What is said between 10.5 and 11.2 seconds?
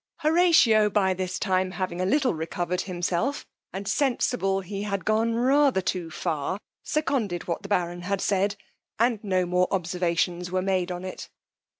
made on